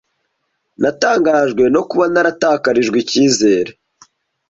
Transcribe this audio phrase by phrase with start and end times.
[0.81, 3.71] Natangajwe no kuba naratakarijwe icyizere.